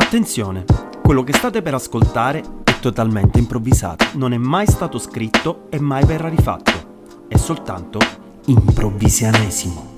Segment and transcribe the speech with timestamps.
[0.00, 0.64] Attenzione,
[1.02, 6.04] quello che state per ascoltare è totalmente improvvisato, non è mai stato scritto e mai
[6.04, 7.98] verrà rifatto, è soltanto
[8.46, 9.97] improvvisianesimo.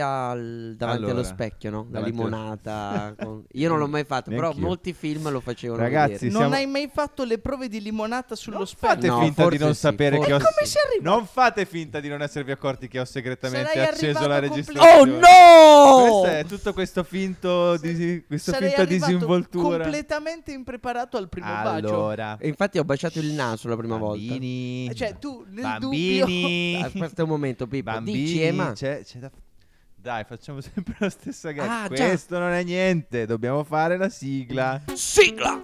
[0.00, 1.86] Al- davanti Allora, allo specchio, no?
[1.90, 3.14] La limonata.
[3.20, 6.30] con- Io non l'ho mai fatto, però molti film lo facevano Ragazzi, vedere.
[6.30, 8.88] Non siamo- hai mai fatto le prove di limonata sullo Non specchio?
[8.88, 10.98] fate No, finta di non sì, sapere che ho sì.
[11.00, 15.00] Non fate finta di non esservi accorti che ho segretamente Sarai acceso la registrazione.
[15.00, 16.20] Oh no!
[16.20, 19.82] Questo è tutto questo finto di questa Sarei finta disinvoltura.
[19.84, 21.86] completamente impreparato al primo bacio.
[21.88, 26.86] Allora, E infatti ho baciato il naso la prima bambini, Cioè, tu nel bambini, volta.
[26.86, 27.90] Aspetta un momento, Pippo.
[27.90, 28.72] bambini, Dici, Ema.
[28.72, 29.30] c'è- c'è da-
[30.00, 31.68] Dai, facciamo sempre la stessa gag.
[31.68, 32.06] Ah, già.
[32.06, 34.80] Questo non è niente, dobbiamo fare la sigla.
[34.94, 35.62] Sigla!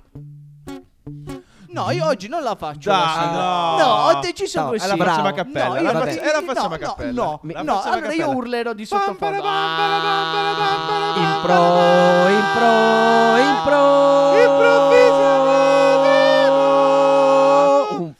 [1.68, 2.90] No, io oggi non la faccio.
[2.90, 3.30] Dai, la sigla.
[3.30, 3.76] no.
[3.78, 3.84] No,
[4.18, 4.84] ho deciso No, così.
[4.84, 5.66] E la facciamo a cappella.
[5.68, 6.10] No, la io vabbè.
[6.10, 7.12] e la facciamo no, a cappella.
[7.12, 8.36] No, La no, a allora io cappella.
[8.36, 9.36] urlerò di sottofondo.
[11.16, 13.84] Impro, impro, impro.
[14.36, 15.15] Un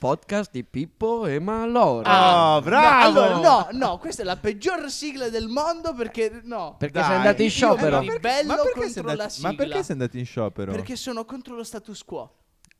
[0.06, 2.08] podcast di Pippo e Malora.
[2.08, 3.10] Ah, bravo!
[3.12, 6.76] No, allora, no, no, questa è la peggior sigla del mondo perché no.
[6.78, 8.00] Perché sei andato in Io sciopero.
[8.00, 9.54] mi ribello Ma perché, sei contro andato, la ma sigla.
[9.64, 10.70] perché sei andato in sciopero?
[10.72, 12.34] Perché sono contro lo status quo.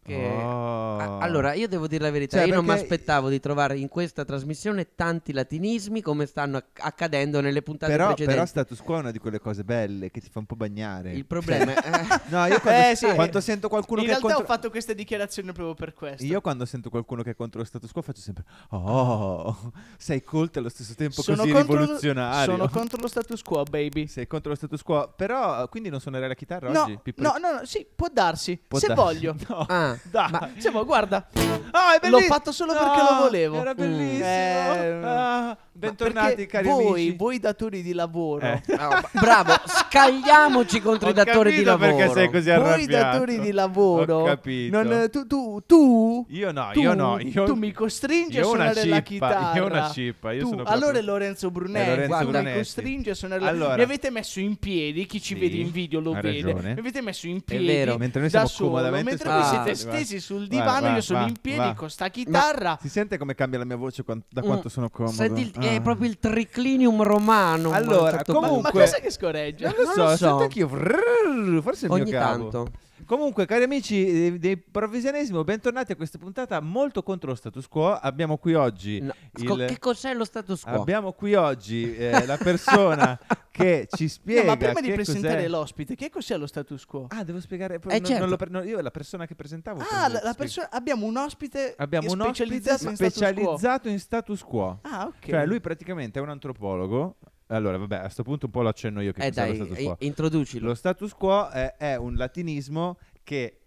[0.06, 0.96] Che- Oh.
[0.98, 3.76] A- Allora, io devo dire la verità, Cioè, io non mi perché- aspettavo di trovare
[3.78, 8.34] in questa trasmissione tanti latinismi come stanno acc- accadendo nelle puntate però, precedenti.
[8.34, 11.12] però status quo è una di quelle cose belle che ti fa un po' bagnare.
[11.12, 11.84] Il problema è...
[12.28, 13.06] No, io quando, Eh, sì.
[13.14, 14.52] quando sento qualcuno In che è realtà contro...
[14.52, 16.24] ho fatto queste dichiarazioni proprio per questo.
[16.24, 20.58] Io quando sento qualcuno che è contro lo status quo faccio sempre Oh, sei colto
[20.58, 24.06] e allo stesso tempo sono così contro, rivoluzionario sono contro lo status quo, baby.
[24.06, 26.98] Sei contro lo status quo Però quindi non suonerai la chitarra No, oggi?
[27.02, 27.22] Pippo?
[27.22, 29.02] no, no, no, sì, può darsi, Può se darsi.
[29.02, 29.34] voglio.
[29.48, 31.26] No Ah, Dai ma- Se vuoi, guarda,
[31.70, 33.60] Ah, è l'ho fatto solo No, perché lo volevo.
[33.60, 33.76] Era Mm.
[33.76, 38.62] bellissimo Eh, Ah, Bentornati cari voi, amici voi datori di lavoro, Eh.
[38.78, 41.96] ah, bravo, scagliamoci contro Ho i datori di lavoro.
[41.96, 46.50] perché sei così voi arrabbiato datori di lavoro, Ho capito non- tu, tu, tu, Io
[46.52, 47.44] no, tu, io no io...
[47.44, 49.52] tu mi costringi a suonare la cippa, chitarra.
[49.56, 52.54] Io una cippa Io Tu- sono proprio- allora è Lorenzo Brunetti, È Lorenzo tu mi
[52.54, 53.76] costringi a suonare la Allora.
[53.76, 56.42] Mi avete messo in piedi, chi ci Sì, vede in video lo vede.
[56.52, 56.72] ragione.
[56.74, 57.96] Mi avete messo in È piedi vero.
[57.98, 59.74] Mentre noi da siamo solo, comodamente mentre voi siete Ah.
[59.90, 61.74] Stesi sul Vai, divano, vai, io sono va, in piedi va.
[61.74, 62.78] con sta chitarra.
[62.80, 64.44] Si sente come cambia la mia voce da Mm.
[64.44, 65.80] quanto sono comodo Senti, il- è Ah.
[65.80, 67.70] proprio il triclinium romano.
[67.70, 69.68] ma Allora, certo Ma, comunque- ma cos'è che scorreggia?
[69.68, 70.16] Non lo Non so, lo so.
[70.16, 70.66] sento anch'io.
[70.68, 72.48] Vrrr, Forse è il Ogni mio cavo.
[72.48, 72.70] tanto.
[73.06, 77.92] Comunque, cari amici dei, dei Provvisionesimo, bentornati a questa puntata molto contro lo status quo.
[77.92, 78.98] Abbiamo qui oggi.
[79.00, 80.72] No, il- Che cos'è lo status quo?
[80.80, 83.16] Abbiamo qui oggi eh, la persona
[83.52, 84.44] che ci No, spiega.
[84.44, 87.06] ma prima di presentare cos'è- l'ospite, che cos'è lo status quo?
[87.10, 87.76] Ah, devo spiegare.
[87.76, 88.26] Eh, non- non certo.
[88.26, 89.84] lo pre- no, io la persona che presentavo.
[89.88, 93.26] Ah, la, la persona, abbiamo un ospite Abbiamo un ospite specializzato in status quo.
[93.30, 94.78] specializzato in status quo.
[94.82, 95.28] Ah, ok.
[95.28, 97.18] Cioè, lui praticamente è un antropologo.
[97.48, 99.84] Allora, vabbè, a questo punto un po' lo accenno io che Eh dai, lo status
[99.84, 99.96] quo.
[100.00, 100.66] introducilo.
[100.66, 103.60] Lo status quo è, è un latinismo che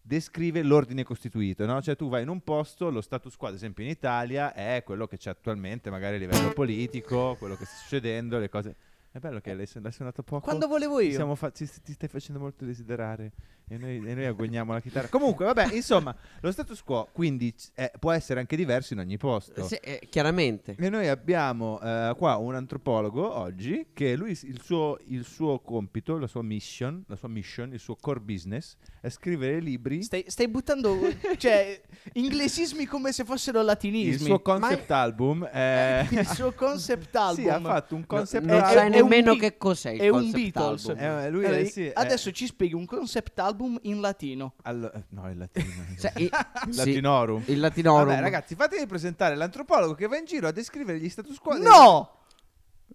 [0.00, 1.80] descrive l'ordine costituito, no?
[1.80, 5.06] Cioè tu vai in un posto, lo status quo ad esempio in Italia è quello
[5.06, 8.76] che c'è attualmente magari a livello politico, quello che sta succedendo, le cose...
[9.14, 10.40] È bello che lei, l'hai suonato poco.
[10.40, 11.34] Quando volevo io.
[11.36, 13.30] fa- ti, ti stai facendo molto desiderare
[13.66, 15.08] e noi, e noi agogniamo la chitarra.
[15.08, 19.64] Comunque, vabbè, insomma, lo status quo quindi è- può essere anche diverso in ogni posto.
[19.66, 20.74] Sì, eh, chiaramente.
[20.78, 26.18] E noi abbiamo eh, qua un antropologo oggi che lui il suo, il suo compito,
[26.18, 30.02] la sua mission, la sua mission, il suo core business è scrivere libri.
[30.02, 30.98] Stai, stai buttando
[31.38, 31.80] cioè,
[32.12, 34.12] inglesismi come se fossero latinismi.
[34.14, 36.06] Il suo concept album è...
[36.14, 37.44] Il suo concept album.
[37.44, 40.08] Sì, ha fatto un concept non è- sai è un nemmeno che cos'è il è
[40.08, 40.88] un concept Beatles.
[40.88, 41.04] album.
[41.04, 44.54] Eh, lui è- sì, è- adesso ci spieghi un concept album in latino.
[44.62, 45.66] Allo- eh, no, il latino.
[45.98, 46.28] Cioè, i-
[46.70, 47.42] sì, Latinorum.
[47.46, 48.08] il latinorum.
[48.08, 51.54] Vabbè, ragazzi, fatemi presentare l'antropologo che va in giro a descrivere gli status quo.
[51.54, 52.10] dei- No!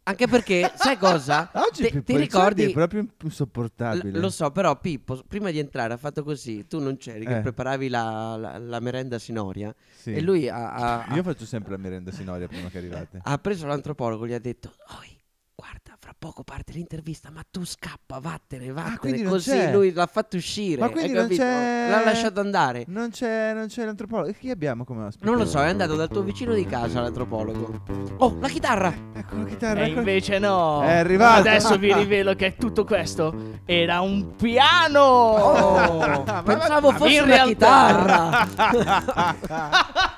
[0.03, 1.49] Anche perché, sai cosa?
[1.53, 2.63] Oggi Ti- Pippo ti ricordi?
[2.63, 4.17] è proprio L- insopportabile.
[4.19, 7.41] lo so, però Pippo, prima di entrare ha fatto così, tu non c'eri, che Eh.
[7.41, 10.13] preparavi la, la- la merenda sinoria Sì.
[10.13, 13.19] e lui ha, ha- ha- Io faccio sempre la merenda sinoria prima che arrivate.
[13.21, 15.17] ha preso l'antropologo e gli ha detto, Oi,
[15.59, 18.95] guarda, fra poco parte l'intervista, ma tu scappa, vattene, vattene.
[18.95, 19.71] Ah, quindi non Così c'è.
[19.73, 21.41] lui l'ha fatto uscire, Ma quindi non capito?
[21.41, 22.85] c'è- L'ha lasciato andare.
[22.87, 24.29] Non c'è, non c'è l'antropologo.
[24.29, 25.25] E chi abbiamo come ospite?
[25.25, 27.81] Non lo so, è andato dal tuo vicino di casa l'antropologo.
[28.19, 28.93] Oh, la chitarra!
[29.13, 29.81] Ecco la chitarra.
[29.81, 30.81] E ecco- invece no.
[30.83, 31.39] È arrivato.
[31.41, 34.99] Adesso vi rivelo che tutto questo era un piano.
[35.01, 40.17] Oh, Ma- pensavo ma- fosse in una realtà- chitarra.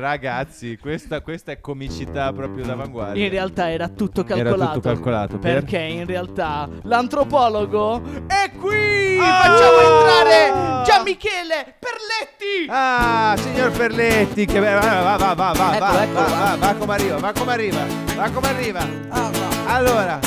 [0.00, 3.22] Ragazzi, questa, questa è comicità proprio d'avanguardia.
[3.22, 4.72] In realtà era tutto Era calcolato.
[4.72, 9.18] tutto calcolato, per- Perché in realtà l'antropologo è qui.
[9.20, 9.42] Ah!
[9.42, 12.66] Facciamo entrare Gianmichele Perletti.
[12.70, 16.20] Ah, signor Perletti, che va, va, va, va, va, Eccolo, va, eccolo.
[16.28, 17.86] va, va, va come arriva, va come arriva,
[18.16, 19.39] va come arriva.
[19.72, 20.18] Allora,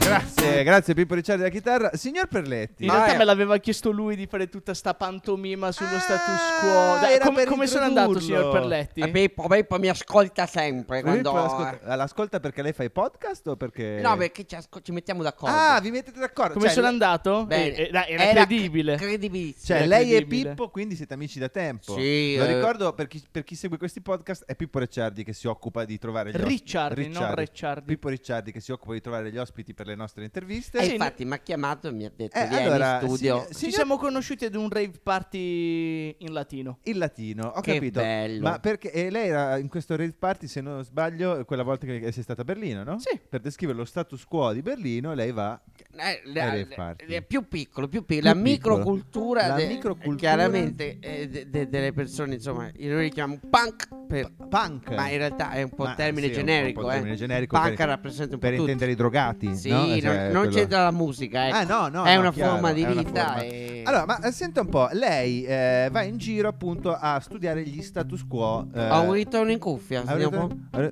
[0.00, 1.90] grazie, grazie Pippo Ricciardi della chitarra.
[1.94, 5.70] Signor Perletti, In Ma realtà è- me l'aveva chiesto lui di fare tutta sta pantomima
[5.70, 6.98] sullo Ah, status quo.
[7.00, 8.36] Dai, era come, per come sono andato, introdurlo.
[8.40, 9.00] signor Perletti?
[9.00, 11.32] E Pippo, Pippo mi ascolta sempre Pippo quando...
[11.34, 14.00] l'ascolta, l'ascolta perché lei fa i podcast o perché...
[14.02, 15.54] No, perché ci, asco- ci mettiamo d'accordo.
[15.56, 16.54] Ah, vi mettete d'accordo?
[16.54, 17.46] Come Cioè, sono andato?
[17.46, 17.74] Bene.
[17.76, 18.96] Eh, eh, dai, era, Era credibile.
[18.96, 19.64] Credibilissimo.
[19.66, 20.48] Cioè, Era lei e credibile.
[20.50, 21.94] Pippo quindi siete amici da tempo.
[21.94, 22.54] Sì, Lo eh.
[22.56, 25.96] ricordo per chi, per chi segue questi podcast è Pippo Ricciardi che si occupa di
[25.98, 26.50] trovare gli ospiti.
[26.52, 27.84] Ricciardi, non Ricciardi.
[27.86, 30.78] Pippo Ricciardi che si occupa di trovare gli ospiti per le nostre interviste.
[30.78, 33.40] E Sì, infatti mi ha chiamato e mi ha detto Eh, vieni allora, in studio.
[33.42, 36.78] sì, Ci signor- siamo conosciuti ad un rave party in latino.
[36.84, 38.00] Il latino, ho Che capito.
[38.00, 38.48] bello.
[38.48, 42.10] Ma perché e lei era in questo rave party, se non sbaglio, quella volta che
[42.10, 42.98] sei stata a Berlino, no?
[42.98, 43.20] Sì.
[43.28, 45.60] Per descrivere lo status quo di Berlino, lei va
[45.94, 47.22] Eh, Ai la- rave la- party.
[47.26, 48.76] più piccolo, più piccolo, Più la piccolo.
[48.76, 50.16] microcultura, La de- microcultura.
[50.16, 54.90] chiaramente eh, de- de- delle persone, insomma, io li chiamo punk, per- punk.
[54.94, 56.92] ma in realtà è un po' Ma termine sì, un po' generico, un eh.
[56.94, 57.76] termine generico punk per-
[58.22, 58.62] rappresenta un po' per tutto.
[58.62, 59.76] intendere i drogati, Sì, no?
[59.86, 61.56] non, Cioè, non quello- c'entra la musica, ecco.
[61.56, 63.24] Ah, no, no, è no, una chiaro, forma di vita.
[63.26, 63.40] forma.
[63.42, 67.62] e- Allora, ma eh, senta un po', lei eh, va in giro appunto a studiare
[67.64, 68.66] gli status quo.
[68.74, 70.90] eh, Ho un ritorno in cuffia, sentiamo un po'.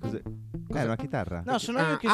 [0.00, 0.22] Cos'è?
[0.76, 1.42] Eh, una chitarra.
[1.44, 2.10] No, sono Ah, io che ah,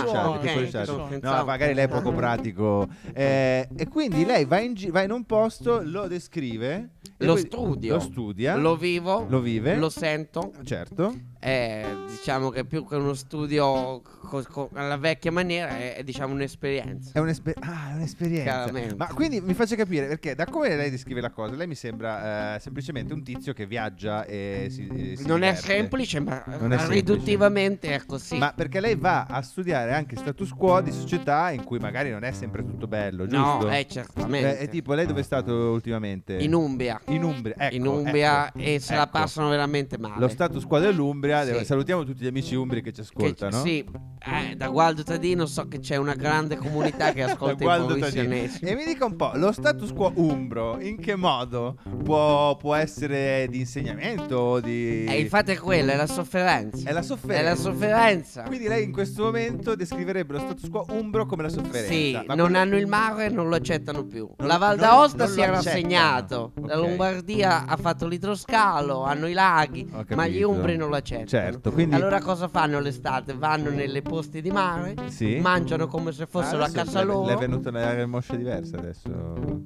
[0.00, 0.30] suono.
[0.30, 1.38] ah, ah.
[1.38, 2.86] No, magari lei è poco pratico.
[3.12, 6.90] Eh, e quindi lei va in, gi- va in un posto, lo descrive.
[7.18, 7.94] Lo studio.
[7.94, 8.56] Lo studia.
[8.56, 9.76] Lo vivo, lo vive.
[9.76, 10.52] lo sento.
[10.64, 11.14] Certo.
[11.44, 16.32] È, diciamo che più che uno studio co- co- alla vecchia maniera è, è, diciamo
[16.32, 17.10] un'esperienza.
[17.12, 18.44] È, un'esper- ah, è un'esperienza.
[18.44, 18.94] Chiaramente.
[18.94, 22.54] Ma quindi mi faccia capire perché da come lei descrive la cosa, lei mi sembra
[22.54, 24.86] eh, semplicemente un tizio che viaggia e si.
[24.86, 25.66] e si non è diverte.
[25.66, 26.88] semplice, ma Non è semplice.
[26.88, 28.38] riduttivamente è così.
[28.38, 32.24] Ma perché lei va a studiare anche status quo di società in cui magari non
[32.24, 33.66] è sempre tutto bello, giusto?
[33.66, 34.60] no, è certamente.
[34.60, 36.38] Eh, è tipo, lei dove è stato ultimamente?
[36.38, 36.98] in Umbria.
[37.08, 39.10] In Umbria, ecco, in Umbria ecco, e se la ecco.
[39.10, 40.18] passano veramente male.
[40.18, 41.50] Lo status quo dell'Umbria, Sì.
[41.52, 43.62] devo- salutiamo tutti gli amici umbri che ci Che- ascoltano.
[43.62, 48.64] sì, eh, da Gualdo Tadino so che c'è una grande comunità che ascolta i professionisti.
[48.64, 53.46] E mi dica un po', lo status quo umbro, in che modo può, può essere
[53.50, 55.04] di insegnamento di...
[55.06, 56.88] E infatti è quella, è la sofferenza.
[56.88, 57.40] È la sofferenza.
[57.40, 58.42] È la sofferenza.
[58.42, 61.92] Quindi lei in questo momento descriverebbe lo status quo umbro come la sofferenza.
[61.92, 64.28] Sì, Ma non quello- hanno il mare e non lo accettano più.
[64.36, 66.52] Non- la Val d'Aosta si è rassegnato.
[66.66, 66.86] La Ok.
[66.86, 71.23] Lombardia ha fatto l'idroscalo, hanno i laghi, ma gli umbri non lo accettano.
[71.26, 73.34] Certo, quindi- Allora cosa fanno l'estate?
[73.34, 75.38] Vanno nelle posti di mare, Sì.
[75.40, 78.76] mangiano come se fossero Ah, a casa le- loro Le è venuta una moscia diversa
[78.78, 79.08] adesso.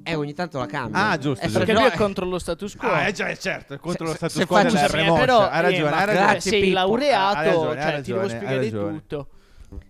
[0.03, 1.09] e ogni tanto la cambiano.
[1.11, 1.59] Ah, giusto, Eh, giusto.
[1.65, 2.87] Perché lui è eh, contro lo status quo.
[2.89, 5.19] Ah, eh già, è certo, è contro Se- lo status se quo faccio- della Eh,
[5.19, 6.25] però, ha ragione, eh, ma ha ragione.
[6.25, 8.93] grazie, sei laureato, Ha ragione, ha cioè, ti devo ragione, ha spiegare ragione.
[8.99, 9.27] tutto.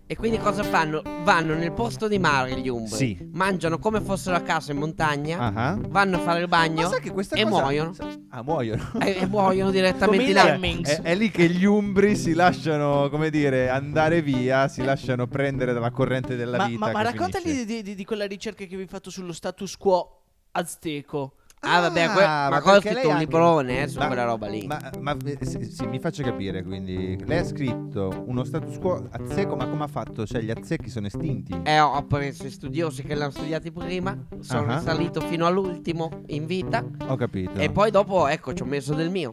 [0.06, 1.02] E quindi cosa fanno?
[1.22, 3.28] Vanno nel posto di mare gli umbri, Sì.
[3.32, 5.78] mangiano come fossero a casa in montagna, Ah.
[5.88, 7.94] vanno a fare il bagno Ma sai che questa e cosa- muoiono.
[8.30, 8.90] Ah, muoiono.
[9.00, 10.90] E, e muoiono direttamente Come in lemmings.
[10.90, 15.72] È, è lì che gli umbri si lasciano, come dire, andare via, si lasciano prendere
[15.72, 16.78] dalla corrente della Ma, vita.
[16.86, 20.22] ma, ma raccontali di, di- di quella ricerca che avevi fatto sullo status quo
[20.52, 21.34] azteco.
[21.62, 24.24] Ah, vabbè, que- Ah, ma ho perché scritto un anche- librone eh, su Ma- quella
[24.24, 24.66] roba lì.
[24.66, 29.06] Ma, ma eh, sì, sì, mi faccia capire, quindi lei ha scritto uno status quo
[29.10, 30.24] azzeco, ma come ha fatto?
[30.26, 31.60] Cioè gli azzecchi sono estinti?
[31.62, 34.80] E ho, preso i studiosi che l'hanno studiati prima, sono Ah.
[34.80, 37.58] salito fino all'ultimo in vita Ho capito.
[37.58, 39.32] e poi dopo, ecco, ci ho messo del mio.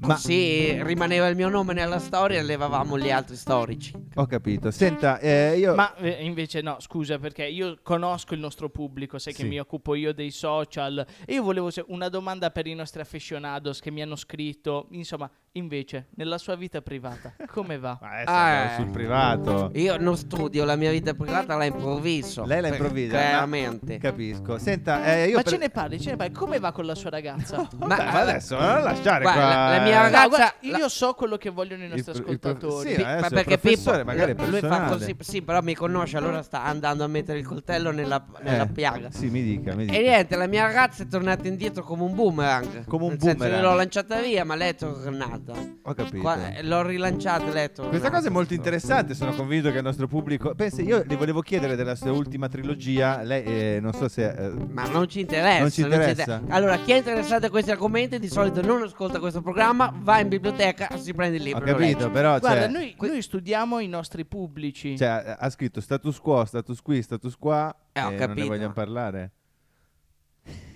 [0.00, 3.92] Ma- Così rimaneva il mio nome nella storia e levavamo gli altri storici.
[4.14, 4.70] Ho capito.
[4.70, 5.74] Senta, eh, io...
[5.74, 9.42] Ma eh, invece no, scusa, perché io conosco il nostro pubblico, sai Sì.
[9.42, 11.04] che mi occupo io dei social.
[11.26, 14.86] E io volevo se- una domanda per i nostri aficionados che mi hanno scritto.
[14.92, 17.98] Insomma, invece, nella sua vita privata, come va?
[18.02, 18.74] Ma Ah, andiamo eh.
[18.76, 19.70] sul privato.
[19.74, 22.44] Io non studio, la mia vita privata la improvviso.
[22.44, 23.16] Lei la improvvisa?
[23.18, 23.98] Chiaramente.
[23.98, 24.58] Capisco.
[24.58, 26.32] Senta, eh, io Ma per- ce ne parli, ce ne parli.
[26.32, 27.68] Come va con la sua ragazza?
[27.78, 29.48] Ma adesso non lasciare Guarda, qua.
[29.48, 32.12] la- la mia eh, ragazza- No, guarda, la- io so quello che vogliono i nostri
[32.12, 32.94] Il- il prof- ascoltatori.
[32.94, 36.16] sì, ma il perché professore Pippo magari è lui fa così, sì, però mi conosce,
[36.16, 39.10] allora sta andando a mettere il coltello nella, nella Eh, piaga.
[39.10, 39.96] Sì, mi dica, mi dica.
[39.98, 42.84] E niente, la mia ragazza è tornata indietro come un boomerang.
[42.86, 43.62] Come un Nel senso, boomerang.
[43.62, 45.52] io l'ho lanciata via, ma lei è tornata.
[45.82, 46.18] Ho capito.
[46.20, 47.96] Qua- eh, l'ho rilanciata lei è tornata.
[47.96, 50.54] Questa cosa è molto interessante, sono convinto che il nostro pubblico...
[50.54, 54.28] Pensi, io le volevo chiedere della sua ultima trilogia, lei eh, non so se...
[54.28, 55.60] eh, Ma non ci interessa.
[55.60, 56.42] Non ci interessa?
[56.48, 60.28] Allora, chi è interessato a questi argomenti di solito non ascolta questo programma, va in
[60.28, 61.64] biblioteca, si prende il libro.
[61.64, 62.10] ho e lo capito, legge.
[62.10, 62.38] però...
[62.38, 64.96] Guarda, cioè, noi, noi studiamo i nostri pubblici.
[64.96, 67.74] cioè, ha scritto status quo, status qui, status qua...
[67.92, 68.46] Eh, ho e non ne capito.
[68.46, 69.30] vogliamo parlare.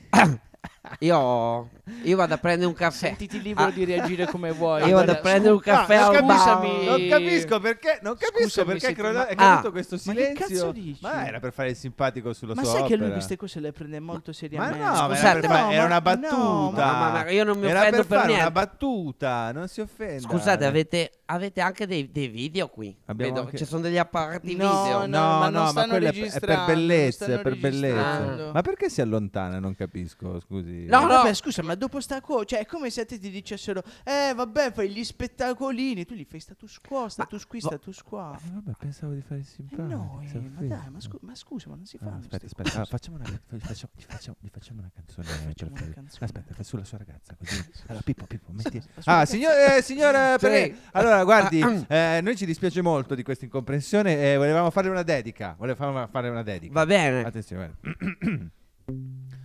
[1.01, 1.69] Io,
[2.03, 3.07] io vado a prendere un caffè.
[3.09, 3.71] Sentiti libero Ah.
[3.73, 4.85] di reagire come vuoi.
[4.89, 6.91] Io vado a prendere un caffè non al capisco-.
[6.91, 9.71] Non capisco perché, non capisco Scusami, perché è ma- caduto Ah.
[9.71, 10.73] questo Ma che cazzo silenzio.
[10.73, 10.99] dici?
[11.03, 13.13] Ma era per fare il simpatico sulla Ma sua sai che lui opera.
[13.15, 14.79] queste cose le prende molto Ma seriamente?
[14.79, 16.93] no, ma era, Scusate, per fare- no, era ma- una no, battuta.
[16.93, 18.45] ma- ma io non mi era offendo per per fare niente.
[18.47, 20.21] una battuta, non si offenda.
[20.29, 22.97] Scusate, avete, avete anche dei, dei video qui?
[23.07, 24.99] Anche- Ci sono degli apparati No, video.
[24.99, 28.07] no, No, ma no, non ma quella è per- bellezza, per bellezza.
[28.07, 28.51] registrando.
[28.53, 29.59] Ma perché si allontana?
[29.59, 30.82] Non capisco, scusi.
[30.87, 31.07] No, Eh, no.
[31.09, 34.33] vabbè, scusa, ma dopo sta qua, cioè è come se a te ti dicessero, eh,
[34.35, 38.39] vabbè, fai gli spettacolini, tu gli fai status quo, status qui, status qua.
[38.45, 39.83] Eh, vabbè, pensavo di fare il Eh simpatico.
[39.89, 42.07] no, si eh, ma dai, ma, scu- ma scusa, ma non si fa.
[42.07, 45.27] Ah, aspetta, aspetta, ah, facciamo una, facciamo, gli facciamo- gli facciamo una canzone.
[45.27, 46.25] Facciamo una fare- canzone.
[46.25, 47.35] Aspetta, fai sulla sua ragazza.
[47.37, 47.51] Così.
[47.89, 48.83] Allora, Pippo, Pippo, metti.
[49.05, 50.47] Ah, signor, eh, signora, Sì.
[50.47, 54.91] perché- allora guardi, Ah, eh, noi ci dispiace molto di questa incomprensione e volevamo farle
[54.91, 55.55] una dedica.
[55.59, 56.73] Volevamo fare una dedica.
[56.73, 57.25] Va bene.
[57.25, 58.51] Attenzione, guarda.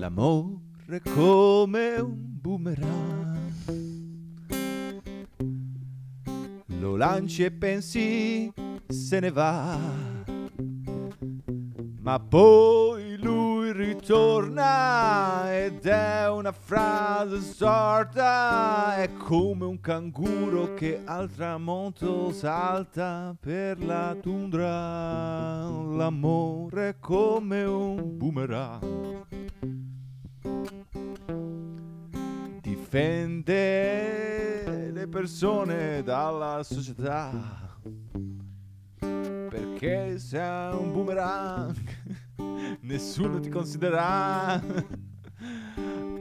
[0.00, 3.52] L'amore come un boomerang.
[6.78, 8.50] Lo lanci e pensi
[8.88, 9.78] se ne va.
[12.00, 18.96] Ma poi lui ritorna ed è una frase sorta.
[18.96, 25.68] È come un canguro che al tramonto salta per la tundra.
[25.68, 29.49] L'amore è come un boomerang.
[32.90, 37.78] Difende le persone dalla società.
[38.98, 41.76] Perché sei un boomerang,
[42.82, 44.60] nessuno ti considera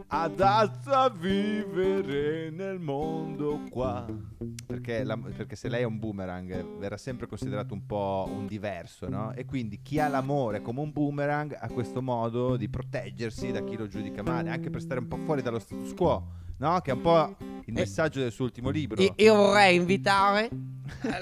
[0.09, 4.05] adatto a vivere nel mondo qua.
[4.67, 9.09] Perché, la- perché se lei è un boomerang verrà sempre considerato un po' un diverso,
[9.09, 9.33] no?
[9.33, 13.75] E quindi chi ha l'amore come un boomerang ha questo modo di proteggersi da chi
[13.75, 16.79] lo giudica male, anche per stare un po' fuori dallo status quo, no?
[16.81, 17.35] Che è un po'
[17.65, 19.01] il Eh, messaggio del suo ultimo libro.
[19.01, 20.49] Io, io vorrei invitare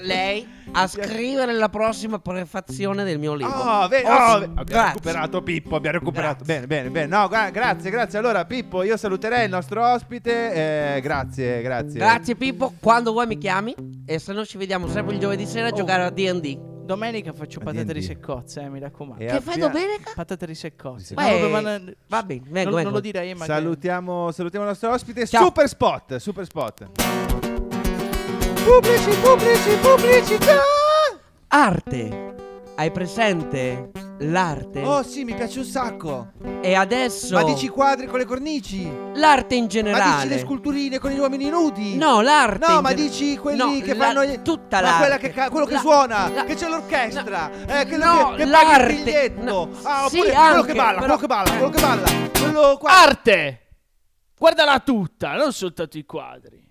[0.00, 3.52] lei a scrivere la prossima prefazione del mio libro.
[3.54, 4.86] Oh, ve- Oh, ve- abbiamo grazie.
[4.94, 6.44] recuperato Pippo, abbiamo recuperato.
[6.44, 7.06] Bene, bene, bene.
[7.06, 8.18] No, gra- grazie, grazie.
[8.18, 10.96] Allora, Pippo, io saluterei il nostro ospite.
[10.96, 11.98] eh, grazie, grazie.
[11.98, 13.74] Grazie Pippo, quando vuoi mi chiami
[14.06, 15.74] e se no ci vediamo sempre il giovedì sera a Oh.
[15.76, 16.67] giocare a D&D.
[16.88, 17.92] Domenica faccio patate D&D.
[17.92, 19.22] riseccozze, eh, mi raccomando.
[19.22, 20.12] E Che fai domenica?
[20.14, 21.14] Patate riseccozze.
[21.14, 22.90] Beh, No, non- Va bene, vengo, non, non vengo.
[22.90, 25.26] lo direi, ma Salutiamo, salutiamo il nostro ospite.
[25.26, 25.44] Ciao.
[25.44, 26.88] Super spot, super spot.
[28.64, 30.60] Pubblici, pubblici, pubblicità.
[31.48, 32.34] Arte.
[32.76, 33.90] Hai presente
[34.20, 34.82] l'arte?
[34.82, 36.32] Oh, sì, mi piace un sacco.
[36.60, 38.82] E adesso Ma dici i quadri con le cornici?
[39.14, 40.38] l'arte in Ma dici le generale.
[40.38, 41.96] sculturine con gli uomini nudi?
[41.96, 42.66] No, l'arte.
[42.68, 44.98] No, in ma dici quelli No, che la- fanno gli- tutta ma l'arte.
[44.98, 48.36] quella che ca- quello che La- suona, la- che c'è l'orchestra, eh, che, No, che,
[48.36, 48.92] che l'arte.
[48.92, 49.42] il biglietto.
[49.42, 52.06] No, Ah, sì, oppure quello anche, che balla, però- quello che balla, quello che balla.
[52.38, 52.90] Quello qua.
[52.90, 53.60] Arte!
[54.38, 56.66] Guardala tutta, non soltanto i quadri.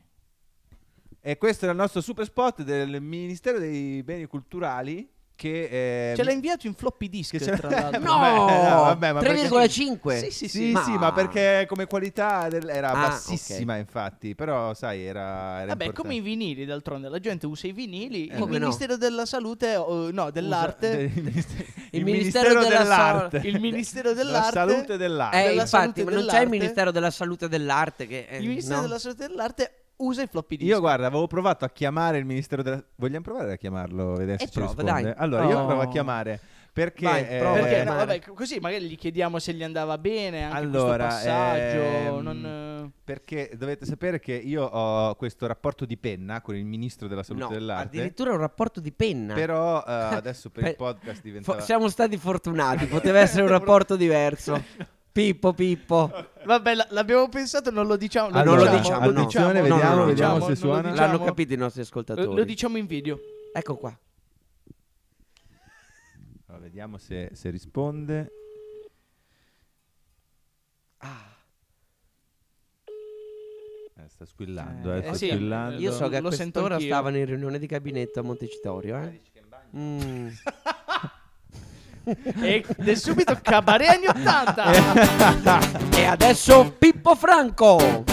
[1.20, 5.06] E questo era il nostro super spot del Ministero dei Beni Culturali
[5.38, 8.00] che eh, Ce l'ha inviato in floppy disk, tra l'altro.
[8.04, 10.18] No, Vabbè, no, vabbè, ma perché- 3,5.
[10.26, 14.74] Sì, sì, Sì, Ma- sì, ma perché come qualità del- era Ah, bassissima, infatti, però
[14.74, 15.22] sai, era,
[15.62, 15.94] era Vabbè, importante.
[16.02, 18.24] come i vinili, d'altronde la gente usa i vinili.
[18.26, 18.66] il Come no?
[18.66, 21.12] Ministero della Salute, o- no, dell'arte.
[21.14, 23.42] Usa- ministero- Il Ministero della dell'arte.
[23.46, 24.52] il Ministero della dell'arte.
[24.52, 25.38] salute e dell'arte.
[25.38, 26.50] Eh, della infatti, salute ma non c'è il dell'arte.
[26.50, 28.82] Ministero della Salute e dell'Arte che eh, Il Ministero no?
[28.82, 30.70] della Salute e dell'arte usa i floppy disk.
[30.70, 34.44] Io guarda, avevo provato a chiamare il Ministero della Vogliamo provare a chiamarlo, vedere se
[34.46, 35.02] Eh, ci prova, risponde.
[35.04, 35.14] dai.
[35.18, 35.66] Allora, io Oh.
[35.66, 36.40] provo a chiamare
[36.78, 38.06] perché Vai, eh, prova a Perché no, chiamare.
[38.06, 41.80] vabbè, c- così magari gli chiediamo se gli andava bene anche Allora, questo passaggio.
[41.82, 47.08] ehm, non, perché dovete sapere che io ho questo rapporto di penna con il Ministro
[47.08, 47.88] della Salute No, dell'Arte.
[47.98, 49.34] addirittura un rapporto di penna.
[49.34, 53.96] Però eh, adesso per il podcast Fo- diventava siamo stati fortunati, poteva essere un rapporto
[53.96, 54.64] diverso.
[55.18, 56.12] Pippo, Pippo.
[56.46, 58.30] Vabbè, la- l'abbiamo pensato, non lo diciamo.
[58.30, 59.12] Ah, non lo diciamo, no.
[59.12, 60.92] no, vediamo, no, no, vediamo no, se non lo suona.
[60.92, 60.96] diciamo.
[61.12, 62.36] L'hanno capito i nostri Lo, ascoltatori.
[62.36, 63.20] lo diciamo in video.
[63.52, 63.98] Ecco qua.
[66.46, 68.32] Allora, vediamo se, se risponde.
[71.00, 71.36] Ah,
[74.00, 75.80] Eh, sta squillando, eh, Eh, sta sì, squillando.
[75.82, 76.88] io so che a Lo sento quest'ora anch'io.
[76.94, 79.22] stavano in riunione di gabinetto a Montecitorio, eh.
[79.76, 80.28] Mm.
[82.42, 85.60] Ed è subito cabaret anni 80.
[85.96, 88.04] e adesso Pippo Franco.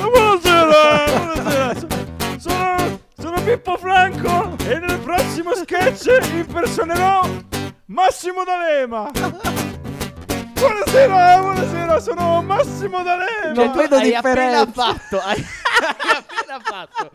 [0.00, 1.72] Buonasera, buonasera.
[2.38, 7.26] Sono, sono Pippo Franco e nel prossimo sketch impersonerò
[7.86, 9.10] Massimo D'Alema.
[10.52, 13.52] Buonasera, buonasera, sono Massimo D'Alema.
[13.54, 14.60] Non vedo hai differenza.
[14.60, 15.20] appena fatto.
[15.20, 15.36] Hai,
[15.80, 17.10] hai appena appena fatto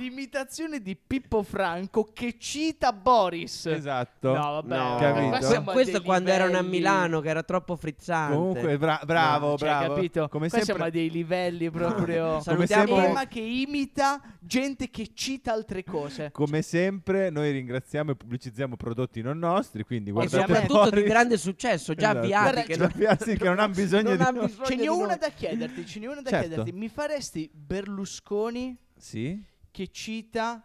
[0.00, 3.66] l'imitazione di Pippo Franco che cita Boris.
[3.66, 4.32] Esatto.
[4.34, 5.46] No, vabbè, No, Capito?
[5.46, 8.34] siamo questo quando erano a livelli- Milano che era troppo frizzante.
[8.36, 9.94] Comunque, bra- bravo, Cioè, bravo.
[9.94, 10.28] capito?
[10.28, 12.40] Come Qua siamo sempre, a dei livelli proprio.
[12.40, 16.30] Salutiamo- sempre- Ema che imita gente che cita altre cose.
[16.32, 19.84] come sempre, noi ringraziamo e pubblicizziamo prodotti non nostri.
[19.84, 21.02] Quindi e guardate soprattutto di fuori.
[21.04, 22.18] grande successo, già Esatto.
[22.18, 22.42] avviati.
[22.44, 24.88] Guarda, che Già avviati che non hanno bisogno non di ha bisogno Ce n'è di
[24.88, 26.46] una da chiederti, ce n'è una da Certo.
[26.48, 26.72] chiederti.
[26.72, 30.62] Mi faresti Berlusconi Sì, che cita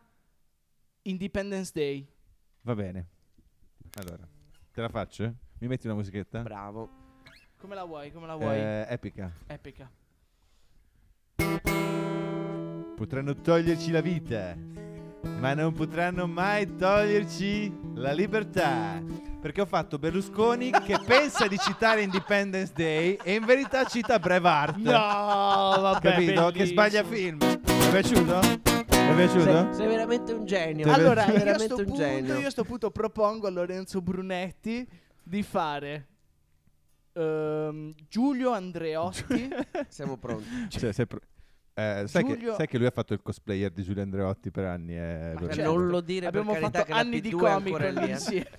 [1.04, 2.08] Independence Day?
[2.62, 3.08] va bene.
[3.96, 4.28] Allora,
[4.72, 5.34] te la faccio?
[5.60, 6.42] Mi metti una musichetta?
[6.42, 6.90] Bravo.
[7.58, 8.12] Come la vuoi?
[8.12, 8.56] Come la vuoi?
[8.58, 9.32] Eh, epica.
[9.48, 9.92] Epica.
[12.96, 19.02] Potranno toglierci la vita, ma non potranno mai toglierci la libertà.
[19.42, 24.78] Perché ho fatto Berlusconi che pensa di citare Independence Day e in verità cita Braveheart.
[24.78, 26.46] No, vabbè, Capito?
[26.46, 26.66] Che bellissimo.
[26.66, 27.38] sbaglia film.
[27.92, 28.40] Ti è piaciuto?
[28.40, 29.44] È piaciuto?
[29.44, 30.86] Sei, sei veramente un genio.
[30.86, 32.38] Sei Allora, sei io a veramente sto un punto, genio.
[32.40, 34.88] io a sto punto propongo a Lorenzo Brunetti
[35.24, 36.08] di fare
[37.14, 39.50] ehm, Giulio Andreotti.
[39.90, 40.48] Siamo pronti.
[40.70, 41.20] Cioè, sei pro-
[41.74, 44.66] eh, sai, che, Giulio- sai che lui ha fatto il cosplayer di Giulio Andreotti per
[44.66, 44.96] anni?
[44.98, 45.62] eh, Ma certo.
[45.64, 48.10] Non lo dire Abbiamo fatto che anni di P2 è comico lì, eh.
[48.10, 48.50] insieme.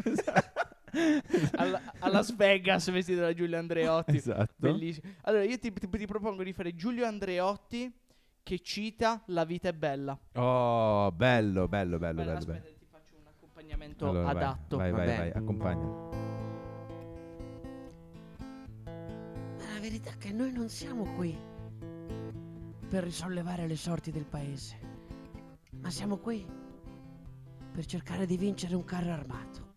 [1.57, 4.15] Alla- a Las Vegas vestito da Giulio Andreotti.
[4.17, 4.53] Esatto.
[4.57, 5.11] Bellissimo.
[5.23, 7.91] Allora, io ti, ti- ti propongo di fare Giulio Andreotti
[8.43, 10.19] che cita La vita è bella.
[10.35, 12.39] Oh, bello, bello, bello, Beh, bello.
[12.39, 12.77] aspetta, bello.
[12.79, 14.77] ti faccio un accompagnamento Allora, vai, adatto.
[14.77, 15.19] Vai, vai, Vabbè.
[15.19, 15.85] vai, accompagna.
[18.85, 21.37] Ma la verità è che noi non siamo qui
[22.89, 24.79] per risollevare le sorti del paese,
[25.81, 26.47] ma siamo qui
[27.73, 29.71] per cercare di vincere un carro armato.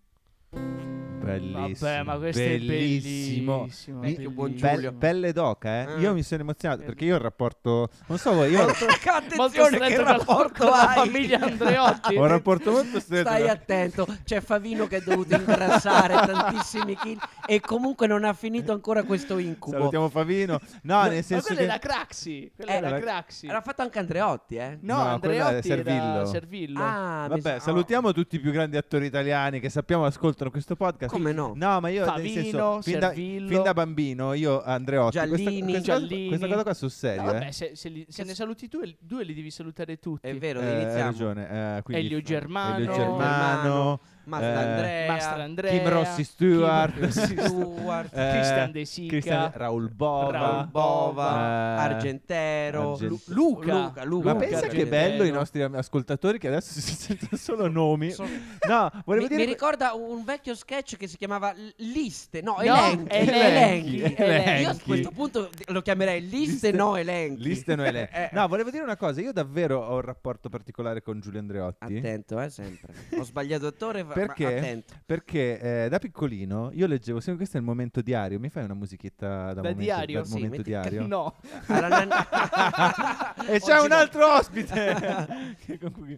[1.25, 1.89] Bellissimo.
[1.89, 3.55] Vabbè, ma questo bellissimo.
[3.55, 3.97] è bellissimo.
[3.99, 4.73] Mi- Minchia, buon bellissimo.
[4.75, 4.93] Giulio.
[4.93, 5.93] pelle d'oca, eh?
[5.95, 5.99] Eh.
[6.01, 7.89] Io mi sono emozionato perché io ho il rapporto.
[8.07, 10.95] Non so voi, io ho, Attenzione, che rapporto con la hai?
[11.09, 12.15] famiglia Andreotti.
[12.15, 13.27] ho un rapporto molto stretto.
[13.29, 18.71] Stai attento, c'è Favino che è dovuto ingrassare tantissimi chili e comunque non ha finito
[18.71, 19.77] ancora questo incubo.
[19.77, 20.59] Salutiamo Favino.
[20.83, 21.65] No, nel Ma senso quella che.
[21.65, 22.51] è la Craxi.
[22.55, 23.47] Quella Eh, è la la- Craxi.
[23.47, 24.77] Era fatto anche Andreotti, eh?
[24.81, 26.25] No, No, Andreotti era Servillo.
[26.25, 26.79] Servillo.
[26.83, 30.75] Ah, mi Vabbè, sa- salutiamo tutti i più grandi attori italiani che sappiamo ascoltano questo
[30.75, 31.13] podcast.
[31.15, 31.53] Come no?
[31.55, 35.71] No, ma io nel Favino, senso, fin da, fin da bambino, io Andreotti, questa, Giallini.
[35.71, 36.27] questa, cosa- Giallini.
[36.27, 37.51] questa cosa qua sul serio, No, vabbè, eh.
[37.51, 40.27] se, se li- se ne saluti tu, due li devi salutare tutti.
[40.27, 41.03] È vero, Eh, hai iniziamo.
[41.11, 41.77] ragione.
[41.77, 42.75] eh, quindi- Elio Germano.
[42.77, 43.17] Elio Germano,
[43.63, 45.71] Germano, Mastro eh, Andrea, Andrea.
[45.71, 49.07] Kim Rossi Stewart, Kim Rossi Stewart, eh, Christian De Sica.
[49.09, 53.73] Christian- Raul Bova, Raul Bova, eh, Argentero, Argent- Lu- Luca.
[53.73, 54.25] Luca, Luca.
[54.25, 54.89] Ma Luca pensa che Argentero.
[55.09, 58.11] bello i nostri ascoltatori che adesso si sentono solo nomi.
[58.11, 58.25] So-
[58.67, 62.61] No, volevo mi, dire mi ricorda un vecchio sketch che si chiamava Liste, no, No,
[62.61, 63.15] elenchi.
[63.15, 64.21] elenchi, elenchi.
[64.21, 64.61] elenchi.
[64.63, 67.41] Io a questo punto lo chiamerei liste, Liste- no elenchi.
[67.43, 71.01] Liste no ele- Eh, No, volevo dire una cosa, io davvero ho un rapporto particolare
[71.01, 71.97] con Giulio Andreotti.
[71.97, 72.93] Attento, eh, sempre.
[73.17, 74.83] Ho sbagliato attore, Perché?
[75.05, 78.39] Perché eh, da piccolino io leggevo sempre questo è il momento diario.
[78.39, 80.15] Mi fai una musichetta da, Da momento, diario?
[80.19, 81.07] dal Sì, momento metti- diario?
[81.07, 81.35] No.
[83.47, 83.95] E c'è Oggi un no.
[83.95, 85.57] altro ospite.
[85.93, 86.15] Cui-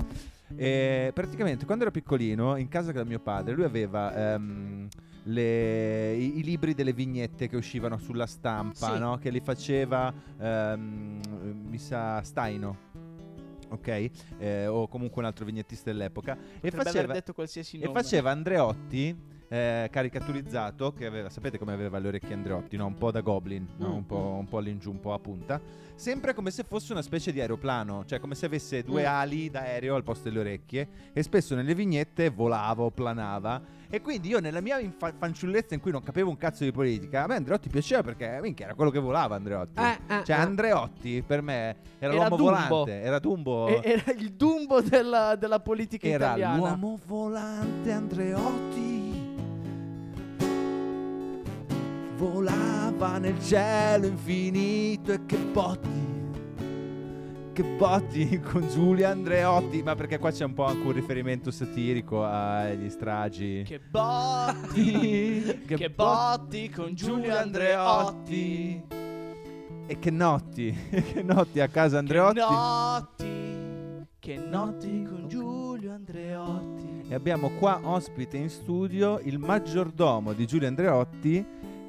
[0.55, 4.87] Eh, praticamente quando ero piccolino in casa da mio padre lui aveva ehm,
[5.23, 8.99] le- i, i libri delle vignette che uscivano sulla stampa, Sì.
[8.99, 9.17] no?
[9.17, 11.19] che li faceva ehm,
[11.67, 12.85] mi sa Staino.
[13.69, 16.33] Ok, Eh, o comunque un altro vignettista dell'epoca.
[16.33, 18.01] E Potrebbe aver faceva, detto qualsiasi e nome.
[18.01, 19.15] faceva Andreotti
[19.49, 22.85] eh, caricaturizzato che aveva, sapete come aveva le orecchie Andreotti, no?
[22.87, 23.87] un po' da Goblin, no?
[23.89, 23.93] Mm.
[23.93, 25.59] un, po', un po' all'ingiù, un po' a punta,
[25.95, 29.07] sempre come se fosse una specie di aeroplano, cioè come se avesse due Mm.
[29.07, 34.27] ali d'aereo al posto delle orecchie e spesso nelle vignette volava o planava e quindi
[34.27, 37.35] io nella mia infa- fanciullezza in cui non capivo un cazzo di politica, a me
[37.35, 39.79] Andreotti piaceva perché minchia era quello che volava Andreotti.
[39.81, 40.39] Eh, eh, Cioè eh.
[40.41, 42.43] Andreotti per me era, Era l'uomo Dumbo.
[42.51, 43.67] volante, era Dumbo.
[43.67, 46.57] E- Era il Dumbo della, della politica Era italiana.
[46.57, 49.06] l'uomo volante Andreotti.
[52.17, 56.05] Volava nel cielo infinito e che botti.
[57.53, 59.83] Che botti con Giulia Andreotti.
[59.83, 63.63] Ma perché qua c'è un po' anche un riferimento satirico agli stragi.
[63.65, 68.83] Che botti, che, botti con Giulio Andreotti.
[69.85, 70.75] E che notti.
[70.89, 72.39] che notti a casa Che Andreotti.
[72.39, 77.05] notti, che notti con Giulio Andreotti.
[77.09, 81.45] E abbiamo qua ospite in studio il maggiordomo di Giulio Andreotti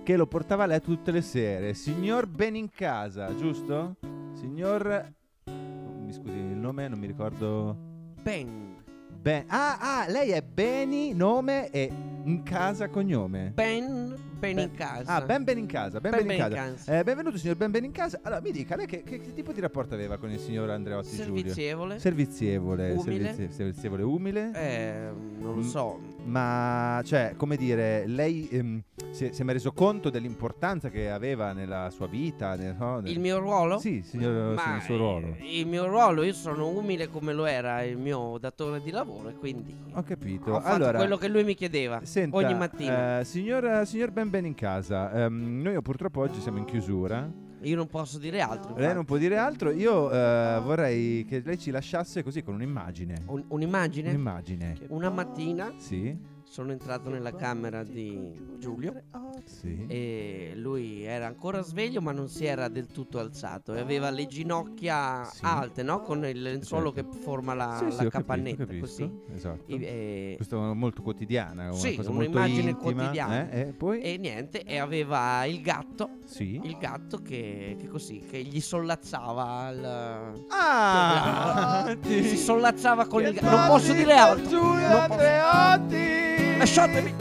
[0.09, 1.75] che lo portava a letto tutte le sere.
[1.75, 3.97] Signor Benincasa, giusto?
[4.33, 5.05] Signor...
[5.45, 7.77] Mi scusi il nome, non mi ricordo...
[8.23, 8.77] Ben.
[9.21, 9.45] Ben...
[9.49, 11.93] Ah, ah, lei è Beni, nome e
[12.25, 13.51] in casa cognome.
[13.55, 15.15] Ben ben Ben- in casa.
[15.17, 16.55] Ah, ben ben in casa, ben Ben ben in casa.
[16.55, 16.99] casa.
[16.99, 18.21] Eh, benvenuto signor ben ben in casa.
[18.23, 21.17] Allora, mi dica, lei che, che- che tipo di rapporto aveva con il signor Andreotti
[21.17, 21.35] Giulio?
[21.35, 21.99] Servizievole.
[21.99, 23.25] Servizievole, Umile.
[23.35, 24.53] servizi- servizievole, umile.
[24.55, 25.67] eh, non lo Mm.
[25.69, 26.01] so.
[26.29, 31.11] Ma, cioè, come dire, lei ehm, si, è, si è mai reso conto dell'importanza che
[31.11, 32.55] aveva nella sua vita?
[32.55, 33.79] nel- no, Il mio ruolo?
[33.79, 35.35] Sì, signor, Ma il suo ruolo.
[35.39, 39.31] eh, Il mio ruolo, io sono umile come lo era il mio datore di lavoro
[39.31, 40.53] e quindi Ho capito.
[40.53, 43.21] ho fatto allora, quello che lui mi chiedeva Senta, ogni mattina.
[43.21, 47.47] eh, signor, signor Ben Ben in casa, ehm, noi purtroppo oggi siamo in chiusura.
[47.63, 48.71] Io non posso dire altro.
[48.71, 48.95] Lei infatti.
[48.95, 49.71] non può dire altro.
[49.71, 53.23] Io eh, vorrei che lei ci lasciasse così con un'immagine.
[53.27, 54.09] Un- un'immagine?
[54.11, 54.77] Un'immagine.
[54.89, 56.17] Una mattina Sì,
[56.51, 59.03] sono entrato nella camera di Giulio
[59.45, 59.85] sì.
[59.87, 64.27] e lui era ancora sveglio ma non si era del tutto alzato e aveva le
[64.27, 65.41] ginocchia Sì.
[65.45, 66.01] alte, no?
[66.01, 67.11] Con il lenzuolo Certo.
[67.11, 68.87] che forma la, Sì, la capito, capannetta ho capito.
[68.87, 69.11] così.
[69.33, 69.63] Esatto.
[69.67, 72.93] E, e- Questo è molto quotidiana, una Sì, cosa molto un'immagine intima.
[72.93, 73.51] quotidiana.
[73.51, 73.61] eh?
[73.61, 74.01] E poi?
[74.01, 80.45] e niente, e aveva il gatto, il gatto che, che così, che gli sollazzava il...
[80.49, 81.97] Ah!
[82.03, 83.55] si sollazzava con il gatto.
[83.57, 84.61] Non posso dire altro.
[84.61, 84.77] Posso-
[85.13, 86.28] Andreotti!
[86.59, 87.15] Lasciatemi.